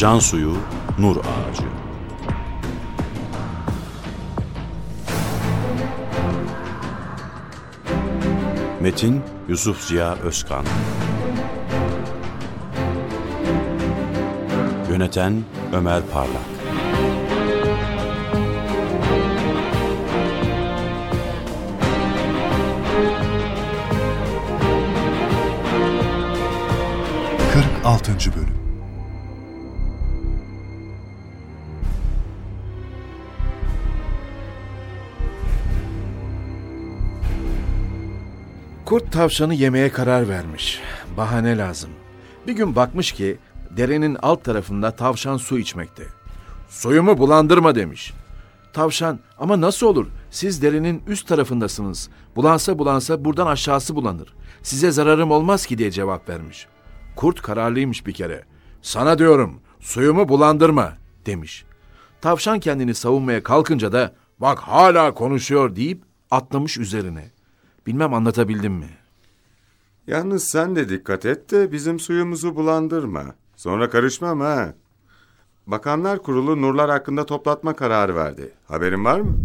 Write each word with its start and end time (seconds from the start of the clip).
Can 0.00 0.18
suyu, 0.18 0.56
nur 0.98 1.16
ağacı. 1.16 1.62
Metin 8.80 9.22
Yusuf 9.48 9.80
Ziya 9.80 10.14
Özkan. 10.14 10.64
Yöneten 14.90 15.44
Ömer 15.72 16.02
Parlak. 16.12 16.42
Altıncı 27.84 28.34
Bölüm 28.34 28.49
Kurt 38.90 39.12
tavşanı 39.12 39.54
yemeye 39.54 39.92
karar 39.92 40.28
vermiş. 40.28 40.80
Bahane 41.16 41.58
lazım. 41.58 41.90
Bir 42.46 42.52
gün 42.52 42.76
bakmış 42.76 43.12
ki 43.12 43.38
derenin 43.70 44.16
alt 44.22 44.44
tarafında 44.44 44.90
tavşan 44.90 45.36
su 45.36 45.58
içmekte. 45.58 46.02
Suyumu 46.68 47.18
bulandırma 47.18 47.74
demiş. 47.74 48.12
Tavşan 48.72 49.20
ama 49.38 49.60
nasıl 49.60 49.86
olur? 49.86 50.06
Siz 50.30 50.62
derenin 50.62 51.02
üst 51.06 51.28
tarafındasınız. 51.28 52.10
Bulansa 52.36 52.78
bulansa 52.78 53.24
buradan 53.24 53.46
aşağısı 53.46 53.96
bulanır. 53.96 54.34
Size 54.62 54.90
zararım 54.90 55.30
olmaz 55.30 55.66
ki 55.66 55.78
diye 55.78 55.90
cevap 55.90 56.28
vermiş. 56.28 56.66
Kurt 57.16 57.42
kararlıymış 57.42 58.06
bir 58.06 58.12
kere. 58.12 58.44
Sana 58.82 59.18
diyorum 59.18 59.60
suyumu 59.80 60.28
bulandırma 60.28 60.92
demiş. 61.26 61.64
Tavşan 62.20 62.60
kendini 62.60 62.94
savunmaya 62.94 63.42
kalkınca 63.42 63.92
da 63.92 64.12
bak 64.38 64.58
hala 64.58 65.14
konuşuyor 65.14 65.76
deyip 65.76 66.02
atlamış 66.30 66.78
üzerine. 66.78 67.39
Bilmem 67.90 68.14
anlatabildim 68.14 68.72
mi? 68.72 68.88
Yalnız 70.06 70.44
sen 70.44 70.76
de 70.76 70.88
dikkat 70.88 71.26
et 71.26 71.50
de 71.50 71.72
bizim 71.72 72.00
suyumuzu 72.00 72.56
bulandırma. 72.56 73.24
Sonra 73.56 73.90
karışmam 73.90 74.40
ha. 74.40 74.74
Bakanlar 75.66 76.22
Kurulu 76.22 76.62
nurlar 76.62 76.90
hakkında 76.90 77.26
toplatma 77.26 77.76
kararı 77.76 78.14
verdi. 78.14 78.52
Haberin 78.68 79.04
var 79.04 79.20
mı? 79.20 79.36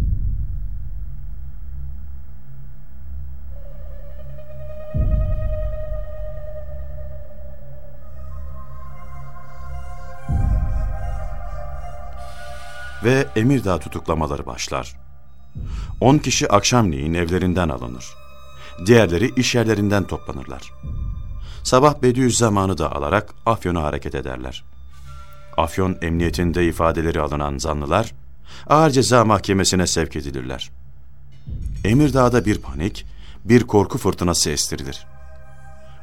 ve 13.03 13.27
Emirdağ 13.35 13.79
tutuklamaları 13.79 14.45
başlar. 14.45 14.95
10 16.01 16.17
kişi 16.17 16.51
akşamleyin 16.51 17.13
evlerinden 17.13 17.69
alınır. 17.69 18.24
Diğerleri 18.85 19.31
iş 19.35 19.55
yerlerinden 19.55 20.03
toplanırlar. 20.03 20.73
Sabah 21.63 22.01
Bediüzzaman'ı 22.01 22.77
da 22.77 22.95
alarak 22.95 23.33
Afyon'a 23.45 23.83
hareket 23.83 24.15
ederler. 24.15 24.63
Afyon 25.57 25.97
emniyetinde 26.01 26.67
ifadeleri 26.67 27.21
alınan 27.21 27.57
zanlılar 27.57 28.13
ağır 28.67 28.89
ceza 28.89 29.25
mahkemesine 29.25 29.87
sevk 29.87 30.15
edilirler. 30.15 30.71
Emirdağ'da 31.83 32.45
bir 32.45 32.57
panik, 32.57 33.05
bir 33.45 33.63
korku 33.63 33.97
fırtınası 33.97 34.49
estirilir. 34.49 35.05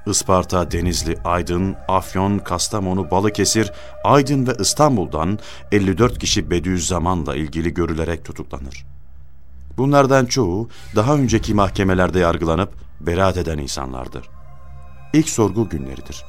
Isparta, 0.07 0.71
Denizli, 0.71 1.19
Aydın, 1.25 1.77
Afyon, 1.89 2.39
Kastamonu, 2.39 3.11
Balıkesir, 3.11 3.73
Aydın 4.05 4.47
ve 4.47 4.53
İstanbul'dan 4.61 5.39
54 5.73 6.19
kişi 6.19 6.51
Bediüzzaman'la 6.51 7.37
ilgili 7.37 7.75
görülerek 7.75 8.25
tutuklanır. 8.25 8.92
Bunlardan 9.77 10.27
çoğu 10.27 10.69
daha 10.97 11.15
önceki 11.15 11.55
mahkemelerde 11.55 12.19
yargılanıp 12.19 12.73
beraat 13.01 13.37
eden 13.37 13.59
insanlardır. 13.59 14.29
İlk 15.13 15.29
sorgu 15.29 15.69
günleridir. 15.69 16.25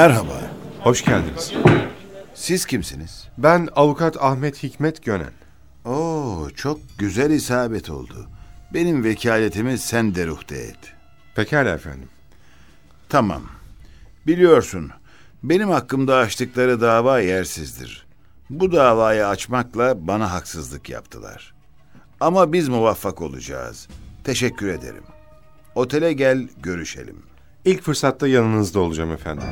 Merhaba. 0.00 0.40
Hoş 0.80 1.04
geldiniz. 1.04 1.52
Siz 2.34 2.66
kimsiniz? 2.66 3.28
Ben 3.38 3.68
avukat 3.76 4.16
Ahmet 4.22 4.62
Hikmet 4.62 5.04
Gönen. 5.04 5.32
Oo, 5.84 6.50
çok 6.56 6.80
güzel 6.98 7.30
isabet 7.30 7.90
oldu. 7.90 8.26
Benim 8.74 9.04
vekaletimi 9.04 9.78
sen 9.78 10.14
de 10.14 10.26
ruhte 10.26 10.56
et. 10.56 10.78
Pekala 11.34 11.70
efendim. 11.70 12.08
Tamam. 13.08 13.42
Biliyorsun, 14.26 14.90
benim 15.42 15.70
hakkımda 15.70 16.16
açtıkları 16.16 16.80
dava 16.80 17.20
yersizdir. 17.20 18.06
Bu 18.50 18.72
davayı 18.72 19.26
açmakla 19.26 20.06
bana 20.06 20.32
haksızlık 20.32 20.88
yaptılar. 20.90 21.54
Ama 22.20 22.52
biz 22.52 22.68
muvaffak 22.68 23.22
olacağız. 23.22 23.88
Teşekkür 24.24 24.68
ederim. 24.68 25.04
Otele 25.74 26.12
gel, 26.12 26.48
görüşelim. 26.62 27.22
İlk 27.64 27.82
fırsatta 27.82 28.28
yanınızda 28.28 28.80
olacağım 28.80 29.12
efendim. 29.12 29.46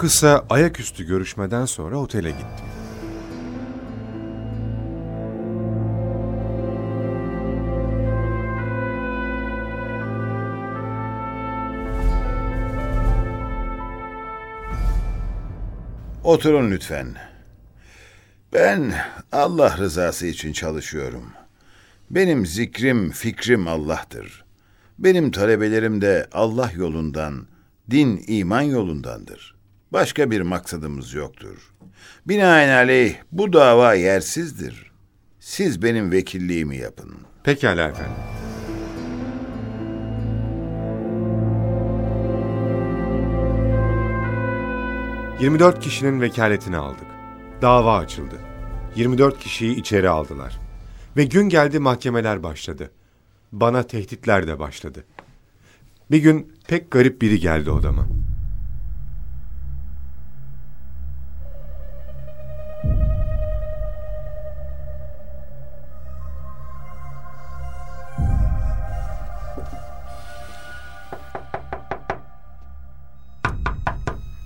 Kısa 0.00 0.46
ayaküstü 0.50 1.06
görüşmeden 1.06 1.64
sonra 1.64 1.96
otele 1.96 2.30
gittim. 2.30 2.66
Oturun 16.24 16.70
lütfen. 16.70 17.14
Ben 18.52 18.94
Allah 19.32 19.78
rızası 19.78 20.26
için 20.26 20.52
çalışıyorum. 20.52 21.32
Benim 22.10 22.46
zikrim, 22.46 23.10
fikrim 23.10 23.68
Allah'tır. 23.68 24.44
Benim 24.98 25.30
talebelerim 25.30 26.00
de 26.00 26.26
Allah 26.32 26.70
yolundan, 26.76 27.46
din, 27.90 28.24
iman 28.28 28.62
yolundandır. 28.62 29.59
Başka 29.92 30.30
bir 30.30 30.40
maksadımız 30.40 31.14
yoktur. 31.14 31.72
Binaenaleyh 32.28 33.14
bu 33.32 33.52
dava 33.52 33.94
yersizdir. 33.94 34.90
Siz 35.40 35.82
benim 35.82 36.12
vekilliğimi 36.12 36.76
yapın. 36.76 37.14
Pekala 37.44 37.88
efendim. 37.88 38.12
...24 45.40 45.80
kişinin 45.80 46.20
vekaletini 46.20 46.76
aldık. 46.76 47.06
Dava 47.62 47.98
açıldı. 47.98 48.34
24 48.96 49.38
kişiyi 49.38 49.76
içeri 49.76 50.08
aldılar. 50.08 50.58
Ve 51.16 51.24
gün 51.24 51.48
geldi 51.48 51.78
mahkemeler 51.78 52.42
başladı. 52.42 52.90
Bana 53.52 53.82
tehditler 53.82 54.46
de 54.46 54.58
başladı. 54.58 55.04
Bir 56.10 56.18
gün 56.18 56.52
pek 56.68 56.90
garip 56.90 57.22
biri 57.22 57.40
geldi 57.40 57.70
odama. 57.70 58.06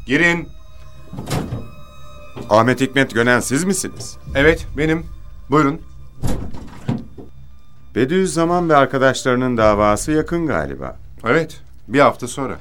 Girin. 0.07 0.49
Ahmet 2.51 2.81
Hikmet 2.81 3.15
Gönen 3.15 3.41
siz 3.41 3.65
misiniz? 3.65 4.17
Evet 4.35 4.67
benim. 4.77 5.07
Buyurun. 5.51 5.81
Bediüzzaman 7.95 8.69
ve 8.69 8.77
arkadaşlarının 8.77 9.57
davası 9.57 10.13
yakın 10.13 10.47
galiba. 10.47 10.97
Evet 11.25 11.61
bir 11.89 12.01
hafta 12.01 12.29
sonra. 12.29 12.59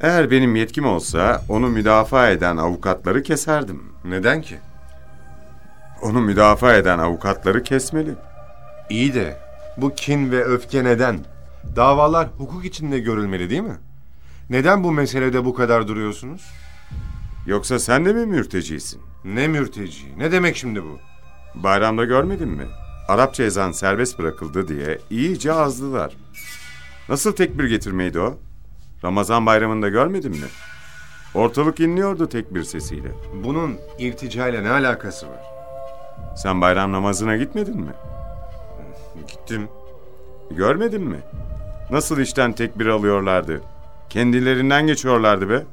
Eğer 0.00 0.30
benim 0.30 0.56
yetkim 0.56 0.86
olsa 0.86 1.42
onu 1.48 1.68
müdafaa 1.68 2.30
eden 2.30 2.56
avukatları 2.56 3.22
keserdim. 3.22 3.82
Neden 4.04 4.42
ki? 4.42 4.58
Onu 6.02 6.20
müdafaa 6.20 6.74
eden 6.74 6.98
avukatları 6.98 7.62
kesmeli. 7.62 8.14
İyi 8.90 9.14
de 9.14 9.36
bu 9.76 9.94
kin 9.94 10.30
ve 10.30 10.44
öfke 10.44 10.84
neden? 10.84 11.18
Davalar 11.76 12.28
hukuk 12.38 12.64
içinde 12.64 12.98
görülmeli 12.98 13.50
değil 13.50 13.62
mi? 13.62 13.76
Neden 14.52 14.84
bu 14.84 14.92
meselede 14.92 15.44
bu 15.44 15.54
kadar 15.54 15.88
duruyorsunuz? 15.88 16.50
Yoksa 17.46 17.78
sen 17.78 18.04
de 18.04 18.12
mi 18.12 18.26
mürtecisin? 18.26 19.02
Ne 19.24 19.48
mürteci? 19.48 20.18
Ne 20.18 20.32
demek 20.32 20.56
şimdi 20.56 20.82
bu? 20.84 20.98
Bayramda 21.54 22.04
görmedin 22.04 22.48
mi? 22.48 22.64
Arapça 23.08 23.42
ezan 23.42 23.72
serbest 23.72 24.18
bırakıldı 24.18 24.68
diye 24.68 24.98
iyice 25.10 25.52
azdılar. 25.52 26.16
Nasıl 27.08 27.32
tekbir 27.32 27.64
getirmeydi 27.64 28.20
o? 28.20 28.38
Ramazan 29.04 29.46
bayramında 29.46 29.88
görmedin 29.88 30.30
mi? 30.32 30.46
Ortalık 31.34 31.80
inliyordu 31.80 32.28
tekbir 32.28 32.62
sesiyle. 32.62 33.08
Bunun 33.44 33.78
irticayla 33.98 34.62
ne 34.62 34.70
alakası 34.70 35.26
var? 35.26 35.42
Sen 36.36 36.60
bayram 36.60 36.92
namazına 36.92 37.36
gitmedin 37.36 37.80
mi? 37.80 37.92
Gittim. 39.28 39.68
Görmedin 40.50 41.02
mi? 41.02 41.20
Nasıl 41.90 42.18
işten 42.18 42.52
tekbir 42.52 42.86
alıyorlardı? 42.86 43.71
Kendilerinden 44.12 44.86
geçiyorlardı 44.86 45.50
be. 45.50 45.64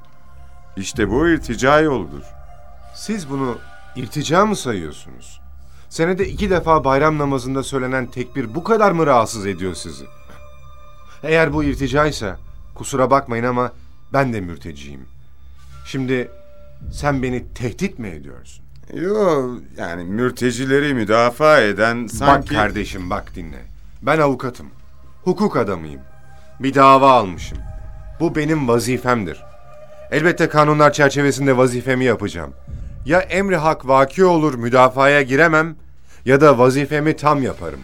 İşte 0.77 1.09
bu 1.09 1.29
irtica 1.29 1.79
yoludur. 1.79 2.23
Siz 2.95 3.29
bunu 3.29 3.57
irtica 3.95 4.45
mı 4.45 4.55
sayıyorsunuz? 4.55 5.41
Senede 5.89 6.27
iki 6.27 6.49
defa 6.49 6.83
bayram 6.83 7.17
namazında 7.17 7.63
söylenen 7.63 8.05
tekbir 8.05 8.55
bu 8.55 8.63
kadar 8.63 8.91
mı 8.91 9.05
rahatsız 9.05 9.45
ediyor 9.45 9.73
sizi? 9.73 10.05
Eğer 11.23 11.53
bu 11.53 11.63
irticaysa 11.63 12.37
kusura 12.75 13.11
bakmayın 13.11 13.43
ama 13.43 13.71
ben 14.13 14.33
de 14.33 14.41
mürteciyim. 14.41 15.05
Şimdi 15.85 16.31
sen 16.91 17.23
beni 17.23 17.53
tehdit 17.53 17.99
mi 17.99 18.07
ediyorsun? 18.07 18.65
Yo 18.93 19.49
yani 19.77 20.03
mürtecileri 20.03 20.93
müdafaa 20.93 21.59
eden 21.59 22.07
sanki... 22.07 22.49
Bak 22.49 22.57
kardeşim 22.57 23.09
bak 23.09 23.35
dinle. 23.35 23.61
Ben 24.01 24.19
avukatım. 24.19 24.67
Hukuk 25.23 25.57
adamıyım. 25.57 26.01
Bir 26.59 26.73
dava 26.73 27.11
almışım. 27.11 27.57
Bu 28.19 28.35
benim 28.35 28.67
vazifemdir. 28.67 29.43
Elbette 30.11 30.49
kanunlar 30.49 30.93
çerçevesinde 30.93 31.57
vazifemi 31.57 32.05
yapacağım. 32.05 32.53
Ya 33.05 33.19
emri 33.19 33.55
hak 33.55 33.87
vaki 33.87 34.25
olur 34.25 34.53
müdafaya 34.53 35.21
giremem 35.21 35.75
ya 36.25 36.41
da 36.41 36.59
vazifemi 36.59 37.15
tam 37.15 37.43
yaparım. 37.43 37.79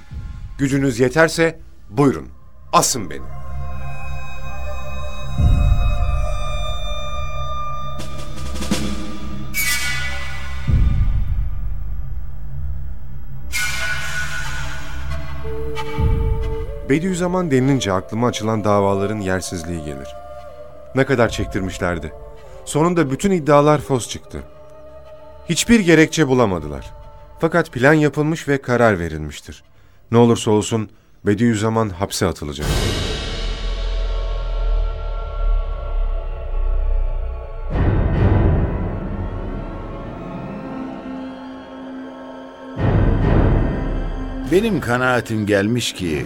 Gücünüz 0.57 0.99
yeterse 0.99 1.59
buyurun 1.89 2.27
asın 2.73 3.09
beni. 3.09 3.21
Bediüzzaman 16.89 17.51
denilince 17.51 17.93
aklıma 17.93 18.27
açılan 18.27 18.63
davaların 18.63 19.19
yersizliği 19.19 19.85
gelir. 19.85 20.24
Ne 20.95 21.05
kadar 21.05 21.29
çektirmişlerdi. 21.29 22.13
Sonunda 22.65 23.11
bütün 23.11 23.31
iddialar 23.31 23.81
fos 23.81 24.09
çıktı. 24.09 24.43
Hiçbir 25.49 25.79
gerekçe 25.79 26.27
bulamadılar. 26.27 26.93
Fakat 27.39 27.71
plan 27.71 27.93
yapılmış 27.93 28.47
ve 28.47 28.61
karar 28.61 28.99
verilmiştir. 28.99 29.63
Ne 30.11 30.17
olursa 30.17 30.51
olsun 30.51 30.89
Bediüzzaman 31.25 31.89
hapse 31.89 32.25
atılacak. 32.25 32.67
Benim 44.51 44.79
kanaatim 44.81 45.45
gelmiş 45.45 45.93
ki 45.93 46.25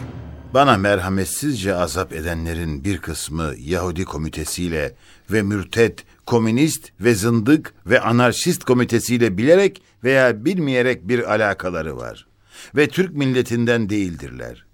bana 0.53 0.77
merhametsizce 0.77 1.75
azap 1.75 2.13
edenlerin 2.13 2.83
bir 2.83 2.97
kısmı 2.97 3.53
Yahudi 3.59 4.05
komitesiyle 4.05 4.95
ve 5.31 5.41
mürtet, 5.41 6.05
komünist 6.25 6.91
ve 6.99 7.15
zındık 7.15 7.73
ve 7.85 7.99
anarşist 7.99 8.63
komitesiyle 8.63 9.37
bilerek 9.37 9.81
veya 10.03 10.45
bilmeyerek 10.45 11.07
bir 11.07 11.31
alakaları 11.33 11.97
var. 11.97 12.27
Ve 12.75 12.87
Türk 12.87 13.15
milletinden 13.15 13.89
değildirler. 13.89 14.65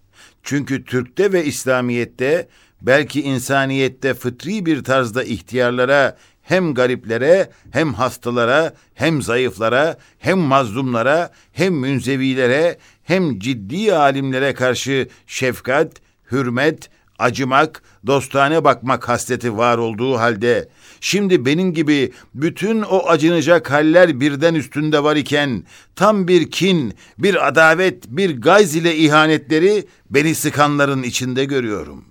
Çünkü 0.43 0.85
Türk'te 0.85 1.31
ve 1.31 1.45
İslamiyet'te 1.45 2.47
belki 2.81 3.21
insaniyette 3.21 4.13
fıtri 4.13 4.65
bir 4.65 4.83
tarzda 4.83 5.23
ihtiyarlara 5.23 6.17
hem 6.41 6.73
gariplere, 6.73 7.49
hem 7.71 7.93
hastalara, 7.93 8.73
hem 8.93 9.21
zayıflara, 9.21 9.97
hem 10.19 10.37
mazlumlara, 10.37 11.31
hem 11.53 11.73
münzevilere, 11.73 12.77
hem 13.05 13.39
ciddi 13.39 13.95
alimlere 13.95 14.53
karşı 14.53 15.07
şefkat, 15.27 15.91
hürmet, 16.31 16.89
acımak, 17.19 17.83
dostane 18.07 18.63
bakmak 18.63 19.09
hasleti 19.09 19.57
var 19.57 19.77
olduğu 19.77 20.17
halde, 20.17 20.69
şimdi 21.01 21.45
benim 21.45 21.73
gibi 21.73 22.11
bütün 22.33 22.81
o 22.81 23.07
acınacak 23.07 23.71
haller 23.71 24.19
birden 24.19 24.55
üstünde 24.55 25.03
var 25.03 25.15
iken, 25.15 25.63
tam 25.95 26.27
bir 26.27 26.51
kin, 26.51 26.93
bir 27.17 27.47
adavet, 27.47 28.07
bir 28.07 28.41
gayz 28.41 28.75
ile 28.75 28.95
ihanetleri 28.95 29.87
beni 30.09 30.35
sıkanların 30.35 31.03
içinde 31.03 31.45
görüyorum. 31.45 32.05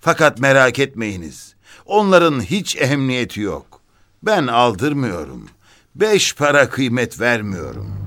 Fakat 0.00 0.40
merak 0.40 0.78
etmeyiniz, 0.78 1.54
onların 1.86 2.40
hiç 2.40 2.76
ehemmiyeti 2.76 3.40
yok. 3.40 3.80
Ben 4.22 4.46
aldırmıyorum. 4.46 5.48
Beş 5.94 6.34
para 6.34 6.68
kıymet 6.68 7.20
vermiyorum. 7.20 7.99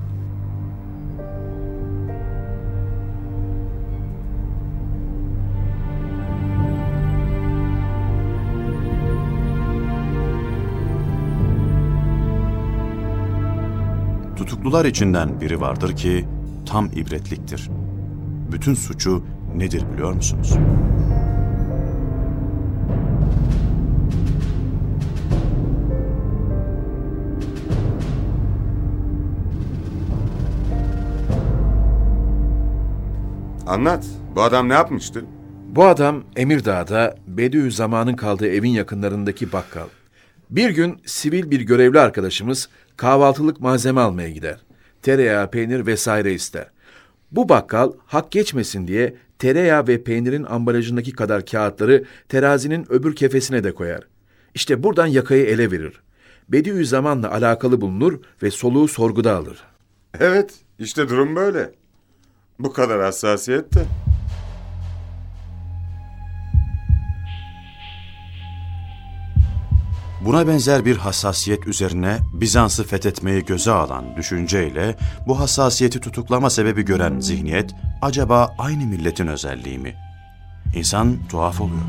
Tutuklular 14.64 14.84
içinden 14.84 15.40
biri 15.40 15.60
vardır 15.60 15.96
ki 15.96 16.24
tam 16.66 16.86
ibretliktir. 16.86 17.70
Bütün 18.52 18.74
suçu 18.74 19.24
nedir 19.54 19.84
biliyor 19.92 20.12
musunuz? 20.12 20.52
Anlat. 33.66 34.06
Bu 34.36 34.42
adam 34.42 34.68
ne 34.68 34.74
yapmıştı? 34.74 35.24
Bu 35.68 35.84
adam 35.84 36.24
Emirdağ'da 36.36 37.16
Bediüzzaman'ın 37.26 38.16
kaldığı 38.16 38.48
evin 38.48 38.70
yakınlarındaki 38.70 39.52
bakkal. 39.52 39.86
Bir 40.54 40.70
gün 40.70 41.00
sivil 41.06 41.50
bir 41.50 41.60
görevli 41.60 42.00
arkadaşımız 42.00 42.68
kahvaltılık 42.96 43.60
malzeme 43.60 44.00
almaya 44.00 44.30
gider. 44.30 44.60
Tereyağı, 45.02 45.50
peynir 45.50 45.86
vesaire 45.86 46.32
ister. 46.34 46.66
Bu 47.32 47.48
bakkal 47.48 47.92
hak 48.06 48.30
geçmesin 48.30 48.88
diye 48.88 49.16
tereyağı 49.38 49.86
ve 49.86 50.04
peynirin 50.04 50.44
ambalajındaki 50.44 51.12
kadar 51.12 51.46
kağıtları 51.46 52.04
terazinin 52.28 52.86
öbür 52.92 53.16
kefesine 53.16 53.64
de 53.64 53.74
koyar. 53.74 54.06
İşte 54.54 54.82
buradan 54.82 55.06
yakayı 55.06 55.44
ele 55.46 55.70
verir. 55.70 56.02
Bediüzzaman'la 56.48 57.32
alakalı 57.32 57.80
bulunur 57.80 58.20
ve 58.42 58.50
soluğu 58.50 58.88
sorguda 58.88 59.36
alır. 59.36 59.64
Evet, 60.20 60.54
işte 60.78 61.08
durum 61.08 61.36
böyle. 61.36 61.70
Bu 62.58 62.72
kadar 62.72 63.00
hassasiyet 63.00 63.74
de. 63.74 63.84
Buna 70.24 70.48
benzer 70.48 70.84
bir 70.84 70.96
hassasiyet 70.96 71.66
üzerine 71.66 72.18
Bizans'ı 72.32 72.84
fethetmeyi 72.84 73.44
göze 73.44 73.70
alan 73.70 74.16
düşünceyle 74.16 74.96
bu 75.26 75.40
hassasiyeti 75.40 76.00
tutuklama 76.00 76.50
sebebi 76.50 76.82
gören 76.82 77.20
zihniyet 77.20 77.74
acaba 78.02 78.54
aynı 78.58 78.86
milletin 78.86 79.26
özelliği 79.26 79.78
mi? 79.78 79.94
İnsan 80.74 81.16
tuhaf 81.28 81.60
oluyor. 81.60 81.80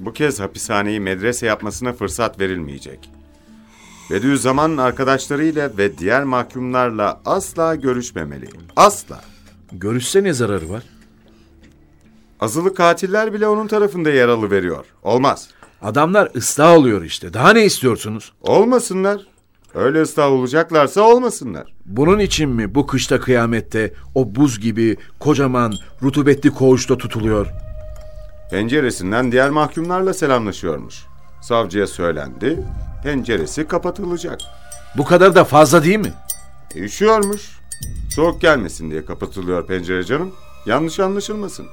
Bu 0.00 0.12
kez 0.12 0.40
hapishaneyi 0.40 1.00
medrese 1.00 1.46
yapmasına 1.46 1.92
fırsat 1.92 2.40
verilmeyecek. 2.40 3.17
Bediüzzaman 4.10 4.76
arkadaşlarıyla 4.76 5.70
ve 5.78 5.98
diğer 5.98 6.24
mahkumlarla 6.24 7.20
asla 7.26 7.74
görüşmemeli. 7.74 8.48
Asla. 8.76 9.20
Görüşse 9.72 10.24
ne 10.24 10.32
zararı 10.32 10.70
var? 10.70 10.82
Azılı 12.40 12.74
katiller 12.74 13.32
bile 13.32 13.48
onun 13.48 13.66
tarafında 13.66 14.10
yer 14.10 14.28
alıveriyor. 14.28 14.84
Olmaz. 15.02 15.48
Adamlar 15.82 16.30
ıslah 16.36 16.76
oluyor 16.76 17.02
işte. 17.02 17.34
Daha 17.34 17.52
ne 17.52 17.64
istiyorsunuz? 17.64 18.32
Olmasınlar. 18.42 19.26
Öyle 19.74 20.02
ıslah 20.02 20.30
olacaklarsa 20.30 21.00
olmasınlar. 21.00 21.74
Bunun 21.86 22.18
için 22.18 22.50
mi 22.50 22.74
bu 22.74 22.86
kışta 22.86 23.20
kıyamette 23.20 23.94
o 24.14 24.34
buz 24.34 24.60
gibi 24.60 24.96
kocaman 25.18 25.74
rutubetli 26.02 26.50
koğuşta 26.50 26.98
tutuluyor? 26.98 27.46
Penceresinden 28.50 29.32
diğer 29.32 29.50
mahkumlarla 29.50 30.14
selamlaşıyormuş. 30.14 31.04
Savcıya 31.42 31.86
söylendi. 31.86 32.58
Penceresi 33.02 33.66
kapatılacak. 33.66 34.40
Bu 34.96 35.04
kadar 35.04 35.34
da 35.34 35.44
fazla 35.44 35.84
değil 35.84 35.98
mi? 35.98 36.12
E, 36.74 36.78
üşüyormuş. 36.78 37.58
Soğuk 38.10 38.40
gelmesin 38.40 38.90
diye 38.90 39.04
kapatılıyor 39.04 39.66
pencere 39.66 40.04
canım. 40.04 40.34
Yanlış 40.66 41.00
anlaşılmasın. 41.00 41.66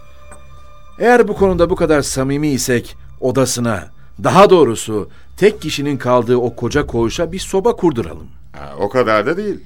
Eğer 1.00 1.28
bu 1.28 1.36
konuda 1.36 1.70
bu 1.70 1.76
kadar 1.76 2.02
samimi 2.02 2.48
isek 2.48 2.98
odasına, 3.20 3.88
daha 4.24 4.50
doğrusu 4.50 5.10
tek 5.38 5.62
kişinin 5.62 5.98
kaldığı 5.98 6.38
o 6.38 6.56
koca 6.56 6.86
koğuşa 6.86 7.32
bir 7.32 7.40
soba 7.40 7.76
kurduralım. 7.76 8.28
Ha, 8.54 8.74
o 8.80 8.90
kadar 8.90 9.26
da 9.26 9.38
değil. 9.38 9.60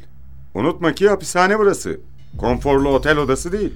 Unutma 0.53 0.93
ki 0.93 1.09
hapishane 1.09 1.59
burası. 1.59 1.99
Konforlu 2.37 2.89
otel 2.89 3.17
odası 3.17 3.51
değil. 3.51 3.73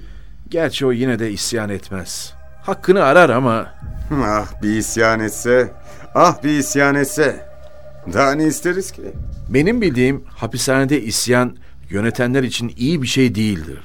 Gerçi 0.48 0.86
o 0.86 0.92
yine 0.92 1.18
de 1.18 1.30
isyan 1.30 1.70
etmez. 1.70 2.34
Hakkını 2.62 3.04
arar 3.04 3.30
ama 3.30 3.66
Ah 4.12 4.62
bir 4.62 4.76
isyan 4.76 5.20
etse, 5.20 5.72
ah 6.14 6.42
bir 6.42 6.58
isyan 6.58 6.94
etse. 6.94 7.53
Daha 8.12 8.32
ne 8.32 8.46
isteriz 8.46 8.90
ki? 8.92 9.02
benim 9.48 9.80
bildiğim 9.80 10.24
hapishanede 10.26 11.02
isyan 11.02 11.56
yönetenler 11.90 12.42
için 12.42 12.72
iyi 12.76 13.02
bir 13.02 13.06
şey 13.06 13.34
değildir. 13.34 13.80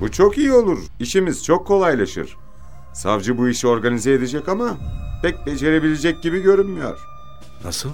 Bu 0.00 0.10
çok 0.10 0.38
iyi 0.38 0.52
olur. 0.52 0.78
İşimiz 1.00 1.44
çok 1.44 1.66
kolaylaşır. 1.66 2.36
Savcı 2.94 3.38
bu 3.38 3.48
işi 3.48 3.66
organize 3.66 4.12
edecek 4.12 4.48
ama 4.48 4.76
pek 5.22 5.46
becerebilecek 5.46 6.22
gibi 6.22 6.40
görünmüyor. 6.42 6.98
Nasıl? 7.64 7.90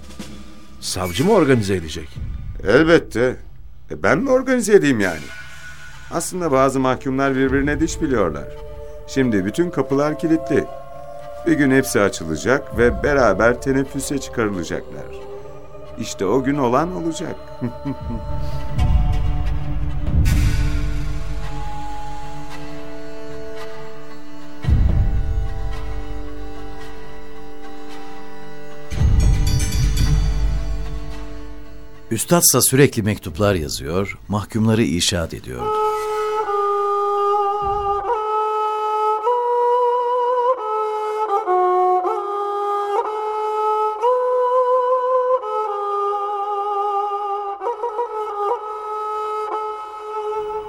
Savcı 0.81 1.25
mı 1.25 1.33
organize 1.33 1.75
edecek? 1.75 2.09
Elbette. 2.69 3.37
E 3.91 4.03
ben 4.03 4.19
mi 4.19 4.31
organize 4.31 4.75
edeyim 4.75 5.01
yani? 5.01 5.21
Aslında 6.11 6.53
bazı 6.53 6.81
mahkumlar 6.81 7.37
birbirine 7.37 7.81
diş 7.81 8.01
biliyorlar. 8.03 8.49
Şimdi 9.09 9.45
bütün 9.45 9.71
kapılar 9.71 10.19
kilitli. 10.19 10.65
Bir 11.47 11.53
gün 11.53 11.71
hepsi 11.71 12.01
açılacak 12.01 12.79
ve 12.79 13.03
beraber 13.03 13.61
teneffüse 13.63 14.19
çıkarılacaklar. 14.19 15.07
İşte 15.99 16.27
o 16.27 16.43
gün 16.45 16.57
olan 16.57 16.97
olacak. 16.97 17.37
Üstadsa 32.11 32.63
sürekli 32.63 33.03
mektuplar 33.03 33.55
yazıyor, 33.55 34.19
mahkumları 34.29 34.83
inşaat 34.83 35.35
ediyordu. 35.35 35.82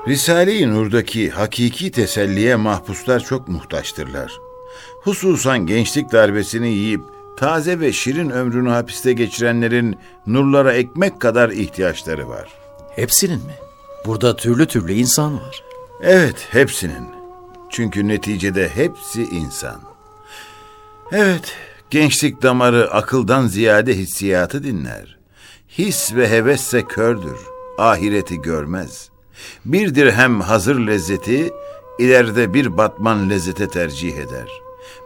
Risale-i 0.08 0.72
Nur'daki 0.72 1.30
hakiki 1.30 1.92
teselliye 1.92 2.56
mahpuslar 2.56 3.20
çok 3.20 3.48
muhtaçtırlar. 3.48 4.40
Hususan 5.02 5.66
gençlik 5.66 6.12
darbesini 6.12 6.70
yiyip 6.70 7.02
taze 7.38 7.80
ve 7.80 7.94
şirin 7.94 8.30
ömrünü 8.30 8.70
hapiste 8.70 9.14
geçirenlerin 9.14 9.98
nurlara 10.28 10.74
ekmek 10.74 11.20
kadar 11.22 11.50
ihtiyaçları 11.50 12.30
var. 12.30 12.50
Hepsinin 12.96 13.38
mi? 13.38 13.54
Burada 14.06 14.36
türlü 14.36 14.66
türlü 14.66 14.94
insan 14.94 15.36
var. 15.36 15.64
Evet, 16.02 16.48
hepsinin. 16.52 17.08
Çünkü 17.70 18.08
neticede 18.08 18.70
hepsi 18.70 19.24
insan. 19.24 19.82
Evet, 21.12 21.56
gençlik 21.90 22.42
damarı 22.42 22.92
akıldan 22.92 23.48
ziyade 23.48 23.98
hissiyatı 23.98 24.64
dinler. 24.64 25.18
His 25.78 26.16
ve 26.16 26.30
hevesse 26.30 26.84
kördür, 26.86 27.38
ahireti 27.78 28.42
görmez. 28.42 29.13
Bir 29.66 29.96
dirhem 29.96 30.42
hazır 30.42 30.88
lezzeti, 30.88 31.54
ileride 32.00 32.54
bir 32.54 32.78
batman 32.78 33.30
lezzete 33.30 33.68
tercih 33.68 34.18
eder. 34.18 34.48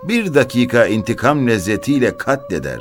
Bir 0.03 0.33
dakika 0.33 0.85
intikam 0.85 1.47
lezzetiyle 1.47 2.17
katleder. 2.17 2.79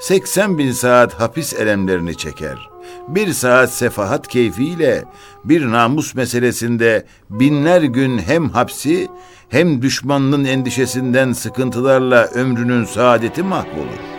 80 0.00 0.58
bin 0.58 0.72
saat 0.72 1.14
hapis 1.14 1.54
elemlerini 1.54 2.16
çeker. 2.16 2.70
Bir 3.08 3.32
saat 3.32 3.72
sefahat 3.72 4.28
keyfiyle 4.28 5.04
bir 5.44 5.70
namus 5.70 6.14
meselesinde 6.14 7.06
binler 7.30 7.82
gün 7.82 8.18
hem 8.18 8.48
hapsi 8.48 9.08
hem 9.48 9.82
düşmanının 9.82 10.44
endişesinden 10.44 11.32
sıkıntılarla 11.32 12.26
ömrünün 12.26 12.84
saadeti 12.84 13.42
mahvolur. 13.42 14.17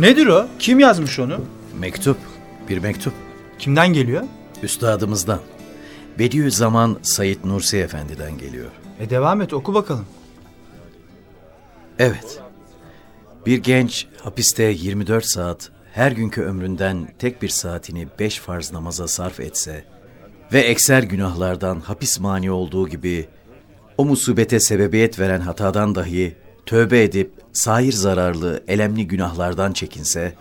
Nedir 0.00 0.26
o? 0.26 0.46
Kim 0.58 0.80
yazmış 0.80 1.18
onu? 1.18 1.40
Mektup, 1.78 2.16
bir 2.68 2.78
mektup. 2.78 3.12
Kimden 3.58 3.92
geliyor? 3.92 4.22
Üstadımızdan. 4.62 5.40
Bediüzzaman 6.18 6.98
Said 7.02 7.36
Nursi 7.44 7.76
Efendi'den 7.78 8.38
geliyor. 8.38 8.70
E 9.00 9.10
devam 9.10 9.40
et 9.40 9.52
oku 9.52 9.74
bakalım. 9.74 10.06
Evet. 11.98 12.40
Bir 13.46 13.58
genç 13.58 14.06
hapiste 14.22 14.62
24 14.62 15.24
saat 15.24 15.70
her 15.92 16.12
günkü 16.12 16.42
ömründen 16.42 17.08
tek 17.18 17.42
bir 17.42 17.48
saatini 17.48 18.08
beş 18.18 18.38
farz 18.38 18.72
namaza 18.72 19.08
sarf 19.08 19.40
etse 19.40 19.84
ve 20.52 20.60
ekser 20.60 21.02
günahlardan 21.02 21.80
hapis 21.80 22.20
mani 22.20 22.50
olduğu 22.50 22.88
gibi 22.88 23.28
o 23.98 24.04
musibete 24.04 24.60
sebebiyet 24.60 25.18
veren 25.18 25.40
hatadan 25.40 25.94
dahi 25.94 26.36
tövbe 26.66 27.02
edip 27.02 27.39
sair 27.52 27.92
zararlı, 27.92 28.64
elemli 28.68 29.06
günahlardan 29.06 29.72
çekinse 29.72 30.34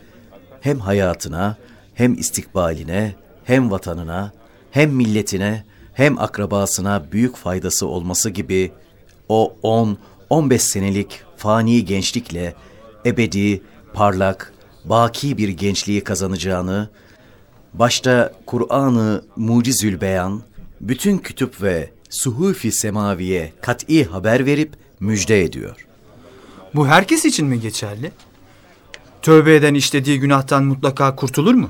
hem 0.62 0.80
hayatına, 0.80 1.58
hem 1.94 2.14
istikbaline, 2.14 3.16
hem 3.44 3.72
vatanına, 3.72 4.32
hem 4.72 4.92
milletine, 4.92 5.64
hem 5.94 6.20
akrabasına 6.20 7.12
büyük 7.12 7.36
faydası 7.36 7.88
olması 7.88 8.30
gibi 8.30 8.72
o 9.30 9.54
10-15 10.30 10.58
senelik 10.58 11.24
fani 11.38 11.86
gençlikle 11.86 12.54
ebedi, 13.06 13.62
parlak, 13.94 14.54
baki 14.86 15.38
bir 15.38 15.50
gençliği 15.50 16.04
kazanacağını, 16.04 16.90
başta 17.74 18.34
Kur'an-ı 18.46 19.24
Mucizül 19.36 20.02
Beyan, 20.02 20.42
bütün 20.82 21.18
kütüp 21.18 21.62
ve 21.62 21.90
suhufi 22.10 22.72
semaviye 22.72 23.54
kat'i 23.62 24.06
haber 24.06 24.46
verip 24.46 24.74
müjde 25.00 25.42
ediyor. 25.42 25.89
Bu 26.76 26.88
herkes 26.88 27.26
için 27.26 27.48
mi 27.48 27.60
geçerli? 27.60 28.12
Tövbe 29.22 29.56
eden 29.56 29.74
işlediği 29.74 30.20
günahtan 30.20 30.64
mutlaka 30.64 31.16
kurtulur 31.16 31.54
mu? 31.54 31.70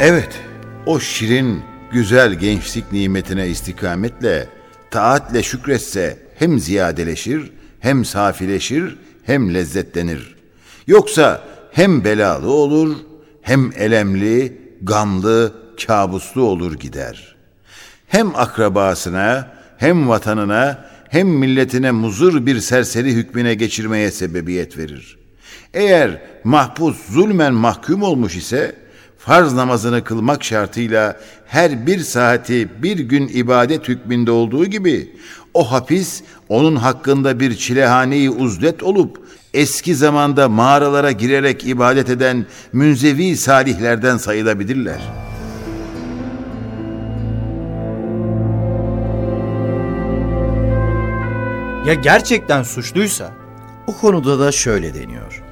Evet, 0.00 0.40
o 0.86 1.00
şirin, 1.00 1.62
güzel 1.92 2.34
gençlik 2.34 2.92
nimetine 2.92 3.48
istikametle, 3.48 4.48
taatle 4.90 5.42
şükretse 5.42 6.18
hem 6.38 6.58
ziyadeleşir, 6.58 7.52
hem 7.80 8.04
safileşir, 8.04 8.98
hem 9.22 9.54
lezzetlenir. 9.54 10.36
Yoksa 10.86 11.44
hem 11.72 12.04
belalı 12.04 12.52
olur, 12.52 12.96
hem 13.42 13.72
elemli, 13.76 14.58
gamlı, 14.82 15.54
kabuslu 15.86 16.42
olur 16.42 16.74
gider. 16.74 17.33
Hem 18.14 18.36
akrabasına, 18.36 19.48
hem 19.76 20.08
vatanına, 20.08 20.84
hem 21.08 21.28
milletine 21.28 21.90
muzur 21.90 22.46
bir 22.46 22.60
serseri 22.60 23.12
hükmüne 23.12 23.54
geçirmeye 23.54 24.10
sebebiyet 24.10 24.78
verir. 24.78 25.18
Eğer 25.74 26.22
mahpus 26.44 26.96
zulmen 27.10 27.54
mahkum 27.54 28.02
olmuş 28.02 28.36
ise, 28.36 28.76
farz 29.18 29.52
namazını 29.52 30.04
kılmak 30.04 30.44
şartıyla 30.44 31.20
her 31.46 31.86
bir 31.86 31.98
saati 31.98 32.82
bir 32.82 32.98
gün 32.98 33.28
ibadet 33.28 33.88
hükmünde 33.88 34.30
olduğu 34.30 34.66
gibi 34.66 35.16
o 35.54 35.72
hapis 35.72 36.22
onun 36.48 36.76
hakkında 36.76 37.40
bir 37.40 37.56
çilehaneyi 37.56 38.30
uzlet 38.30 38.82
olup 38.82 39.28
eski 39.54 39.94
zamanda 39.94 40.48
mağaralara 40.48 41.12
girerek 41.12 41.66
ibadet 41.66 42.10
eden 42.10 42.46
münzevi 42.72 43.36
salihlerden 43.36 44.16
sayılabilirler. 44.16 45.00
Ya 51.86 51.94
gerçekten 51.94 52.62
suçluysa? 52.62 53.30
O 53.86 53.96
konuda 53.96 54.38
da 54.38 54.52
şöyle 54.52 54.94
deniyor. 54.94 55.42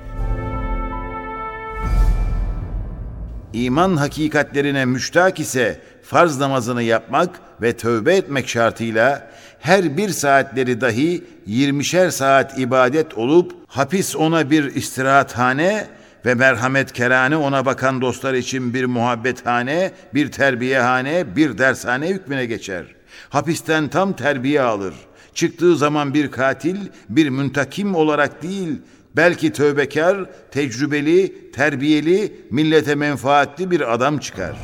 İman 3.53 3.97
hakikatlerine 3.97 4.85
müştak 4.85 5.41
ise 5.41 5.81
farz 6.03 6.39
namazını 6.39 6.83
yapmak 6.83 7.41
ve 7.63 7.77
tövbe 7.77 8.17
etmek 8.17 8.49
şartıyla 8.49 9.31
her 9.61 9.97
bir 9.97 10.09
saatleri 10.09 10.81
dahi 10.81 11.25
20'şer 11.49 12.11
saat 12.11 12.59
ibadet 12.59 13.19
olup 13.19 13.53
hapis 13.67 14.17
ona 14.17 14.51
bir 14.51 14.75
istirahathane 14.75 15.87
ve 16.27 16.35
merhamet 16.35 16.93
kerane 16.93 17.37
ona 17.37 17.67
bakan 17.67 18.01
dostlar 18.01 18.35
için 18.35 18.75
bir 18.75 18.85
muhabbethane, 18.85 19.93
bir 20.15 20.33
terbiyehane, 20.33 21.37
bir 21.37 21.59
dershane 21.59 22.09
hükmüne 22.09 22.47
geçer. 22.47 22.85
Hapisten 23.31 23.89
tam 23.89 24.13
terbiye 24.13 24.63
alır. 24.63 24.95
Çıktığı 25.35 25.77
zaman 25.77 26.15
bir 26.15 26.31
katil, 26.31 26.77
bir 27.09 27.29
müntakim 27.29 27.95
olarak 27.95 28.43
değil, 28.43 28.79
belki 29.17 29.53
tövbekar, 29.53 30.31
tecrübeli, 30.51 31.51
terbiyeli, 31.53 32.47
millete 32.51 32.95
menfaatli 32.95 33.71
bir 33.71 33.95
adam 33.95 34.19
çıkar. 34.19 34.57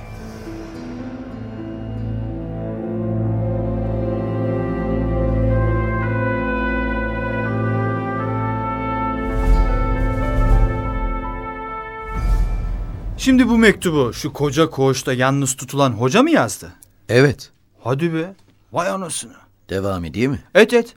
Şimdi 13.18 13.48
bu 13.48 13.58
mektubu 13.58 14.12
şu 14.12 14.32
koca 14.32 14.70
koğuşta 14.70 15.12
yalnız 15.12 15.56
tutulan 15.56 15.90
hoca 15.90 16.22
mı 16.22 16.30
yazdı? 16.30 16.72
Evet. 17.08 17.50
Hadi 17.80 18.14
be. 18.14 18.34
Vay 18.72 18.88
anasını. 18.88 19.47
Devam 19.68 20.04
edeyim 20.04 20.30
mi? 20.30 20.42
Et 20.54 20.72
et. 20.74 20.94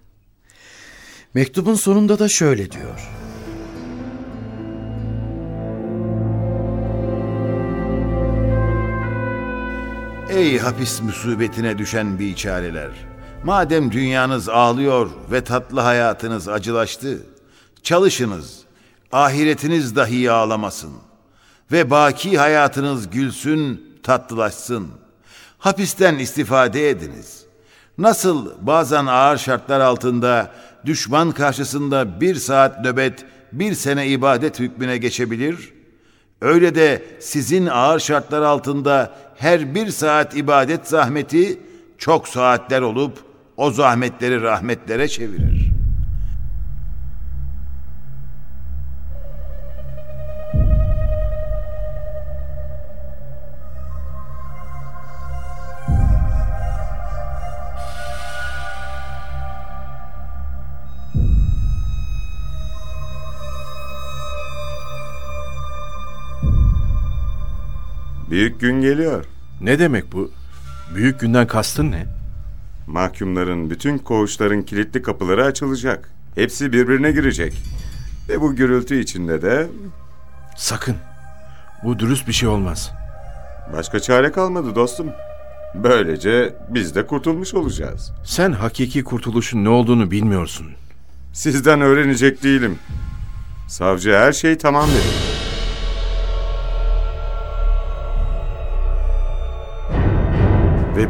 Mektubun 1.33 1.75
sonunda 1.75 2.19
da 2.19 2.29
şöyle 2.29 2.71
diyor. 2.71 3.09
Ey 10.29 10.57
hapis 10.57 11.01
musibetine 11.01 11.77
düşen 11.77 12.19
biçareler! 12.19 12.91
Madem 13.43 13.91
dünyanız 13.91 14.49
ağlıyor 14.49 15.09
ve 15.31 15.43
tatlı 15.43 15.79
hayatınız 15.79 16.47
acılaştı, 16.47 17.25
çalışınız, 17.83 18.59
ahiretiniz 19.11 19.95
dahi 19.95 20.31
ağlamasın 20.31 20.91
ve 21.71 21.89
baki 21.89 22.37
hayatınız 22.37 23.09
gülsün, 23.09 23.83
tatlılaşsın. 24.03 24.87
Hapisten 25.57 26.19
istifade 26.19 26.89
ediniz. 26.89 27.40
Nasıl 28.01 28.51
bazen 28.61 29.05
ağır 29.05 29.37
şartlar 29.37 29.79
altında 29.79 30.51
düşman 30.85 31.31
karşısında 31.31 32.21
bir 32.21 32.35
saat 32.35 32.85
nöbet, 32.85 33.25
bir 33.51 33.73
sene 33.73 34.07
ibadet 34.07 34.59
hükmüne 34.59 34.97
geçebilir?'' 34.97 35.81
Öyle 36.41 36.75
de 36.75 37.03
sizin 37.19 37.67
ağır 37.67 37.99
şartlar 37.99 38.41
altında 38.41 39.11
her 39.37 39.75
bir 39.75 39.87
saat 39.87 40.37
ibadet 40.37 40.87
zahmeti 40.87 41.59
çok 41.97 42.27
saatler 42.27 42.81
olup 42.81 43.19
o 43.57 43.71
zahmetleri 43.71 44.41
rahmetlere 44.41 45.07
çevirir. 45.07 45.60
Büyük 68.41 68.59
gün 68.59 68.81
geliyor. 68.81 69.25
Ne 69.61 69.79
demek 69.79 70.11
bu? 70.11 70.31
Büyük 70.95 71.19
günden 71.19 71.47
kastın 71.47 71.91
ne? 71.91 72.05
Mahkumların, 72.87 73.69
bütün 73.69 73.97
koğuşların 73.97 74.61
kilitli 74.61 75.01
kapıları 75.01 75.45
açılacak. 75.45 76.09
Hepsi 76.35 76.73
birbirine 76.73 77.11
girecek. 77.11 77.53
Ve 78.29 78.41
bu 78.41 78.55
gürültü 78.55 78.99
içinde 78.99 79.41
de 79.41 79.67
Sakın. 80.57 80.95
Bu 81.83 81.99
dürüst 81.99 82.27
bir 82.27 82.33
şey 82.33 82.49
olmaz. 82.49 82.91
başka 83.73 83.99
çare 83.99 84.31
kalmadı 84.31 84.75
dostum. 84.75 85.07
Böylece 85.75 86.55
biz 86.69 86.95
de 86.95 87.05
kurtulmuş 87.07 87.53
olacağız. 87.53 88.11
Sen 88.25 88.51
hakiki 88.51 89.03
kurtuluşun 89.03 89.63
ne 89.63 89.69
olduğunu 89.69 90.11
bilmiyorsun. 90.11 90.67
Sizden 91.33 91.81
öğrenecek 91.81 92.43
değilim. 92.43 92.79
Savcı 93.67 94.13
her 94.13 94.31
şey 94.31 94.57
tamam 94.57 94.89
dedi. 94.89 95.30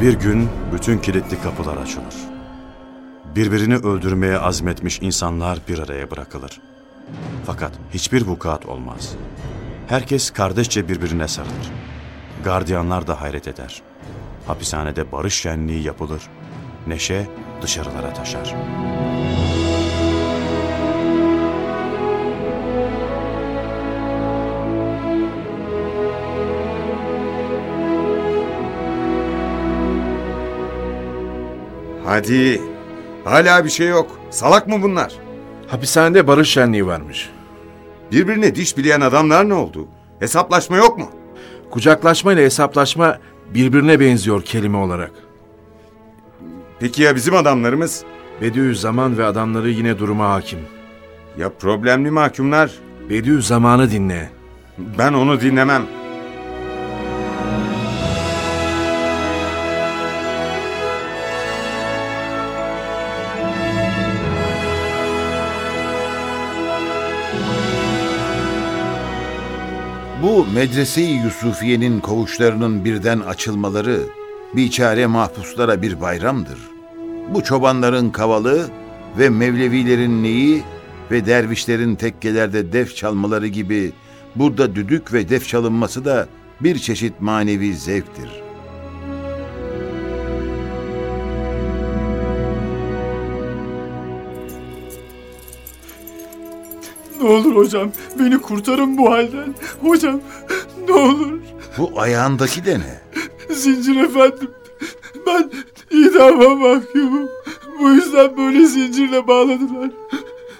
Bir 0.01 0.13
gün 0.13 0.49
bütün 0.73 0.97
kilitli 0.97 1.41
kapılar 1.41 1.77
açılır. 1.77 2.15
Birbirini 3.35 3.75
öldürmeye 3.75 4.37
azmetmiş 4.37 4.99
insanlar 5.01 5.59
bir 5.67 5.79
araya 5.79 6.11
bırakılır. 6.11 6.61
Fakat 7.45 7.71
hiçbir 7.93 8.21
vukuat 8.27 8.65
olmaz. 8.65 9.15
Herkes 9.87 10.31
kardeşçe 10.31 10.89
birbirine 10.89 11.27
sarılır. 11.27 11.71
Gardiyanlar 12.43 13.07
da 13.07 13.21
hayret 13.21 13.47
eder. 13.47 13.81
Hapishanede 14.47 15.11
barış 15.11 15.33
şenliği 15.33 15.83
yapılır. 15.83 16.21
Neşe 16.87 17.27
dışarılara 17.61 18.13
taşar. 18.13 18.55
Hadi. 32.11 32.61
Hala 33.23 33.65
bir 33.65 33.69
şey 33.69 33.87
yok. 33.87 34.19
Salak 34.29 34.67
mı 34.67 34.81
bunlar? 34.81 35.13
Hapishanede 35.67 36.27
barış 36.27 36.49
şenliği 36.49 36.85
varmış. 36.85 37.29
Birbirine 38.11 38.55
diş 38.55 38.77
bileyen 38.77 39.01
adamlar 39.01 39.49
ne 39.49 39.53
oldu? 39.53 39.87
Hesaplaşma 40.19 40.77
yok 40.77 40.97
mu? 40.97 41.09
Kucaklaşma 41.71 42.33
ile 42.33 42.43
hesaplaşma 42.43 43.19
birbirine 43.53 43.99
benziyor 43.99 44.41
kelime 44.41 44.77
olarak. 44.77 45.11
Peki 46.79 47.03
ya 47.03 47.15
bizim 47.15 47.35
adamlarımız? 47.35 48.03
Bediüzzaman 48.41 49.17
ve 49.17 49.25
adamları 49.25 49.69
yine 49.69 49.99
duruma 49.99 50.29
hakim. 50.29 50.59
Ya 51.37 51.49
problemli 51.49 52.11
mahkumlar? 52.11 52.71
Bediüzzaman'ı 53.09 53.91
dinle. 53.91 54.29
Ben 54.97 55.13
onu 55.13 55.41
dinlemem. 55.41 55.81
Bu 70.41 70.45
medrese-i 70.45 71.23
Yusufiye'nin 71.23 71.99
koğuşlarının 71.99 72.85
birden 72.85 73.19
açılmaları 73.19 73.99
biçare 74.55 75.07
mahpuslara 75.07 75.81
bir 75.81 76.01
bayramdır. 76.01 76.59
Bu 77.33 77.43
çobanların 77.43 78.09
kavalı 78.09 78.69
ve 79.19 79.29
Mevlevilerin 79.29 80.23
neyi 80.23 80.63
ve 81.11 81.25
dervişlerin 81.25 81.95
tekkelerde 81.95 82.73
def 82.73 82.95
çalmaları 82.95 83.47
gibi 83.47 83.91
burada 84.35 84.75
düdük 84.75 85.13
ve 85.13 85.29
def 85.29 85.47
çalınması 85.47 86.05
da 86.05 86.27
bir 86.61 86.79
çeşit 86.79 87.21
manevi 87.21 87.75
zevktir. 87.75 88.40
Ne 97.21 97.27
olur 97.29 97.55
hocam 97.55 97.91
beni 98.19 98.41
kurtarın 98.41 98.97
bu 98.97 99.11
halden. 99.11 99.55
Hocam 99.81 100.21
ne 100.87 100.93
olur. 100.93 101.39
Bu 101.77 102.01
ayağındaki 102.01 102.65
de 102.65 102.79
ne? 102.79 103.01
Zincir 103.55 103.95
efendim. 103.95 104.51
Ben 105.27 105.51
idama 105.91 106.55
mahkumum. 106.55 107.29
Bu 107.79 107.89
yüzden 107.89 108.37
böyle 108.37 108.65
zincirle 108.65 109.27
bağladılar. 109.27 109.91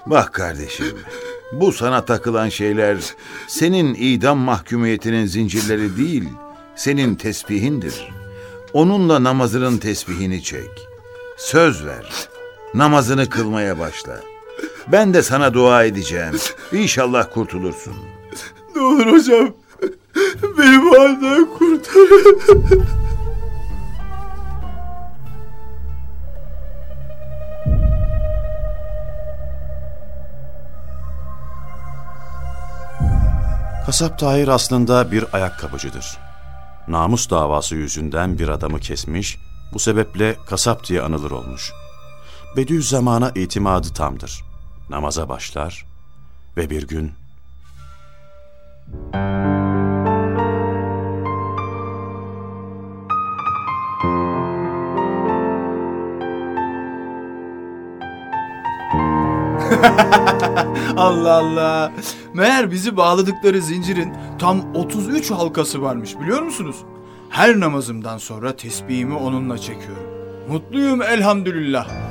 Bak 0.06 0.34
kardeşim, 0.34 0.98
bu 1.52 1.72
sana 1.72 2.06
takılan 2.06 2.50
şeyler 2.50 2.98
senin 3.48 3.94
idam 3.94 4.38
mahkumiyetinin 4.38 5.26
zincirleri 5.26 5.98
değil, 5.98 6.24
senin 6.76 7.16
tesbihindir. 7.16 8.12
Onunla 8.74 9.24
namazının 9.24 9.78
tesbihini 9.78 10.44
çek. 10.44 10.88
Söz 11.38 11.86
ver, 11.86 12.28
namazını 12.74 13.30
kılmaya 13.30 13.80
başla. 13.80 14.31
Ben 14.92 15.14
de 15.14 15.24
sana 15.24 15.54
dua 15.54 15.84
edeceğim. 15.84 16.36
İnşallah 16.72 17.26
kurtulursun. 17.34 17.94
Ne 18.76 18.82
olur 18.82 19.08
hocam. 19.12 19.54
Beni 20.58 20.82
bu 20.86 21.00
halden 21.00 21.48
kurtarın. 21.58 22.86
Kasap 33.86 34.20
Tahir 34.20 34.48
aslında 34.48 35.12
bir 35.12 35.26
ayakkabıcıdır. 35.34 36.18
namus 36.88 37.30
davası 37.30 37.76
yüzünden 37.76 38.40
bir 38.40 38.48
adamı 38.50 38.80
kesmiş, 38.80 39.38
bu 39.74 39.80
sebeple 39.80 40.36
kasap 40.50 40.88
diye 40.88 41.02
anılır 41.02 41.32
olmuş. 41.32 41.72
Bediüzzaman'a 42.58 43.32
itimadı 43.36 43.94
tamdır. 43.94 44.51
Namaza 44.92 45.30
başlar 45.30 45.86
ve 46.58 46.70
bir 46.70 46.88
gün 46.88 47.12
Allah 60.98 61.34
Allah. 61.34 61.92
Meğer 62.34 62.72
bizi 62.72 62.98
bağladıkları 62.98 63.62
zincirin 63.62 64.14
tam 64.40 64.76
33 64.76 65.32
halkası 65.32 65.82
varmış 65.82 66.20
biliyor 66.20 66.42
musunuz? 66.42 66.76
Her 67.30 67.60
namazımdan 67.60 68.18
sonra 68.18 68.56
tesbihimi 68.56 69.16
onunla 69.16 69.58
çekiyorum. 69.58 70.04
Mutluyum 70.50 71.02
elhamdülillah. 71.02 72.11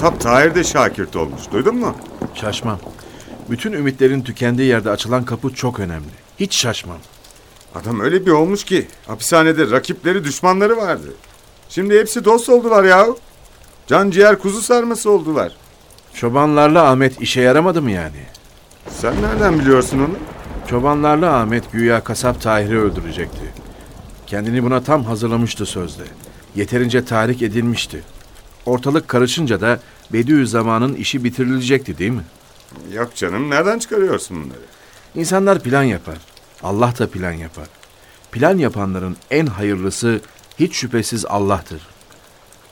Kasap 0.00 0.20
Tahir 0.20 0.54
de 0.54 0.64
şakirt 0.64 1.16
olmuş. 1.16 1.40
Duydun 1.52 1.76
mu? 1.76 1.96
Şaşmam. 2.34 2.78
Bütün 3.50 3.72
ümitlerin 3.72 4.22
tükendiği 4.22 4.68
yerde 4.68 4.90
açılan 4.90 5.24
kapı 5.24 5.54
çok 5.54 5.80
önemli. 5.80 6.08
Hiç 6.40 6.54
şaşmam. 6.54 6.98
Adam 7.74 8.00
öyle 8.00 8.26
bir 8.26 8.30
olmuş 8.30 8.64
ki 8.64 8.86
hapishanede 9.06 9.70
rakipleri 9.70 10.24
düşmanları 10.24 10.76
vardı. 10.76 11.12
Şimdi 11.68 11.98
hepsi 11.98 12.24
dost 12.24 12.48
oldular 12.48 12.84
ya. 12.84 13.06
Can 13.86 14.10
ciğer 14.10 14.38
kuzu 14.38 14.62
sarması 14.62 15.10
oldular. 15.10 15.52
Çobanlarla 16.14 16.90
Ahmet 16.90 17.20
işe 17.20 17.40
yaramadı 17.40 17.82
mı 17.82 17.90
yani? 17.90 18.22
Sen 18.88 19.22
nereden 19.22 19.58
biliyorsun 19.58 19.98
onu? 19.98 20.14
Çobanlarla 20.68 21.36
Ahmet 21.36 21.72
güya 21.72 22.04
kasap 22.04 22.40
Tahir'i 22.42 22.78
öldürecekti. 22.78 23.52
Kendini 24.26 24.62
buna 24.62 24.82
tam 24.82 25.04
hazırlamıştı 25.04 25.66
sözde. 25.66 26.04
Yeterince 26.56 27.04
tahrik 27.04 27.42
edilmişti. 27.42 28.02
Ortalık 28.70 29.08
karışınca 29.08 29.60
da 29.60 29.80
Bediüzzaman'ın 30.12 30.94
işi 30.94 31.24
bitirilecekti 31.24 31.98
değil 31.98 32.10
mi? 32.10 32.24
Yok 32.92 33.14
canım 33.16 33.50
nereden 33.50 33.78
çıkarıyorsun 33.78 34.44
bunları? 34.44 34.60
İnsanlar 35.14 35.60
plan 35.60 35.82
yapar. 35.82 36.18
Allah 36.62 36.94
da 36.98 37.10
plan 37.10 37.32
yapar. 37.32 37.68
Plan 38.32 38.58
yapanların 38.58 39.16
en 39.30 39.46
hayırlısı 39.46 40.20
hiç 40.58 40.74
şüphesiz 40.74 41.26
Allah'tır. 41.26 41.80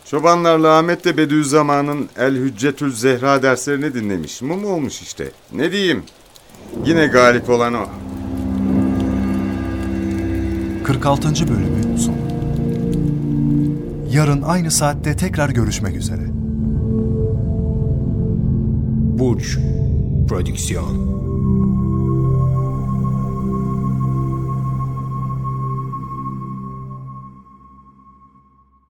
Çobanlarla 0.04 0.78
Ahmet 0.78 1.04
de 1.04 1.16
Bediüzzaman'ın 1.16 2.08
El 2.16 2.34
Hüccetül 2.34 2.92
Zehra 2.92 3.42
derslerini 3.42 3.94
dinlemiş. 3.94 4.42
Mum 4.42 4.64
olmuş 4.64 5.02
işte. 5.02 5.30
Ne 5.52 5.72
diyeyim? 5.72 6.02
Yine 6.84 7.06
galip 7.06 7.50
olan 7.50 7.74
o. 7.74 7.88
46. 10.84 11.28
bölümün 11.28 11.68
sonu. 11.72 11.77
Yarın 14.10 14.42
aynı 14.42 14.70
saatte 14.70 15.16
tekrar 15.16 15.50
görüşmek 15.50 15.96
üzere. 15.96 16.26
Burç 19.18 19.58
Prodüksiyon 20.28 21.08